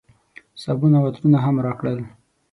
[0.61, 1.99] صابون او عطرونه هم راکړل.